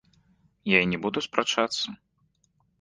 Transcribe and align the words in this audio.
Я 0.75 0.79
і 0.85 0.87
не 0.95 1.01
буду 1.05 1.19
спрачацца. 1.27 1.87